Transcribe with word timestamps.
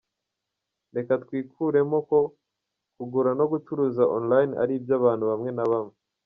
Reka 0.95 1.13
twikuremo 1.23 1.97
ko 2.09 2.19
kugura 2.95 3.31
no 3.39 3.45
gucuruza 3.51 4.03
online 4.17 4.51
ari 4.61 4.71
iby'abantu 4.79 5.23
bamwe 5.31 5.51
na 5.53 5.65
bamwe. 5.71 5.95